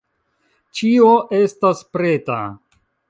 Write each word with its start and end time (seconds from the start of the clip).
Ĉio 0.79 1.11
estas 1.41 1.85
preta. 1.97 2.39